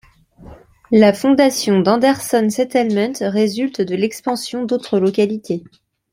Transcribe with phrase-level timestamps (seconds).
[0.91, 5.63] La fondation d'Anderson Settlement résulte de l'expansion d'autres localités.